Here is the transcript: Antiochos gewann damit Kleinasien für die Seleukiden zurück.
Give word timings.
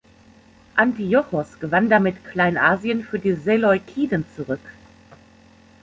Antiochos 0.77 1.59
gewann 1.59 1.87
damit 1.87 2.25
Kleinasien 2.25 3.03
für 3.03 3.19
die 3.19 3.33
Seleukiden 3.35 4.25
zurück. 4.35 4.59